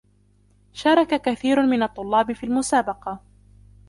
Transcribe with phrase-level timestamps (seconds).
[0.73, 3.19] شارك كثير من الطلاب في المسابقة.